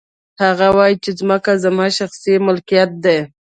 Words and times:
هغه 0.43 0.67
وايي 0.77 0.95
چې 1.03 1.11
ځمکې 1.19 1.53
زما 1.63 1.85
شخصي 1.97 2.33
ملکیت 2.47 2.91
دی 3.03 3.19